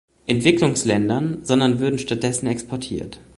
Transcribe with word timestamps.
Entwicklungsländern, 0.25 1.41
sondern 1.45 1.77
würden 1.77 1.99
stattdessen 1.99 2.47
exportiert. 2.47 3.19